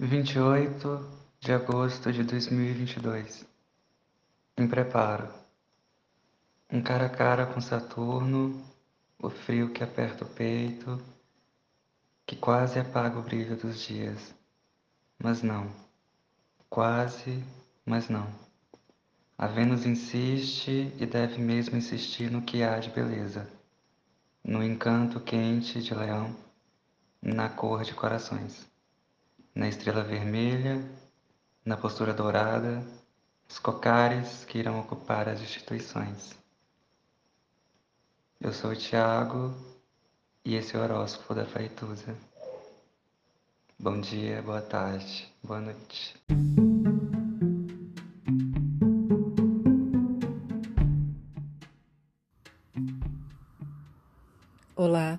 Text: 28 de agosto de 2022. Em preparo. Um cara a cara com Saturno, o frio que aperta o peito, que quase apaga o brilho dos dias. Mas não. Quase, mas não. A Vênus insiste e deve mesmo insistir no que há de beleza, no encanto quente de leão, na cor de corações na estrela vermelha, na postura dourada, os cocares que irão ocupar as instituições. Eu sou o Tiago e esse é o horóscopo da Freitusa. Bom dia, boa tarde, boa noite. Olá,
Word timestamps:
28 0.00 1.10
de 1.40 1.52
agosto 1.52 2.12
de 2.12 2.22
2022. 2.22 3.44
Em 4.56 4.68
preparo. 4.68 5.28
Um 6.70 6.80
cara 6.80 7.06
a 7.06 7.08
cara 7.08 7.44
com 7.46 7.60
Saturno, 7.60 8.64
o 9.20 9.28
frio 9.28 9.72
que 9.72 9.82
aperta 9.82 10.24
o 10.24 10.28
peito, 10.28 11.02
que 12.24 12.36
quase 12.36 12.78
apaga 12.78 13.18
o 13.18 13.22
brilho 13.22 13.56
dos 13.56 13.80
dias. 13.80 14.32
Mas 15.18 15.42
não. 15.42 15.68
Quase, 16.70 17.42
mas 17.84 18.08
não. 18.08 18.32
A 19.36 19.48
Vênus 19.48 19.84
insiste 19.84 20.94
e 20.96 21.06
deve 21.06 21.42
mesmo 21.42 21.76
insistir 21.76 22.30
no 22.30 22.42
que 22.42 22.62
há 22.62 22.78
de 22.78 22.90
beleza, 22.90 23.50
no 24.44 24.62
encanto 24.62 25.18
quente 25.18 25.82
de 25.82 25.92
leão, 25.92 26.36
na 27.20 27.48
cor 27.48 27.82
de 27.82 27.94
corações 27.94 28.68
na 29.58 29.66
estrela 29.68 30.04
vermelha, 30.04 30.80
na 31.64 31.76
postura 31.76 32.14
dourada, 32.14 32.80
os 33.48 33.58
cocares 33.58 34.44
que 34.44 34.56
irão 34.56 34.78
ocupar 34.78 35.28
as 35.28 35.40
instituições. 35.40 36.32
Eu 38.40 38.52
sou 38.52 38.70
o 38.70 38.76
Tiago 38.76 39.52
e 40.44 40.54
esse 40.54 40.76
é 40.76 40.78
o 40.78 40.82
horóscopo 40.84 41.34
da 41.34 41.44
Freitusa. 41.44 42.16
Bom 43.76 44.00
dia, 44.00 44.40
boa 44.42 44.62
tarde, 44.62 45.28
boa 45.42 45.60
noite. 45.60 46.14
Olá, 54.76 55.18